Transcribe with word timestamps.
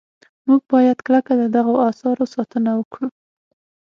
موږ 0.47 0.61
باید 0.71 0.97
په 0.99 1.03
کلکه 1.07 1.33
د 1.37 1.43
دغو 1.55 1.73
اثارو 1.89 2.25
ساتنه 2.35 2.71
وکړو. 2.75 3.09